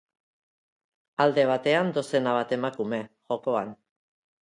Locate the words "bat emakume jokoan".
2.41-3.81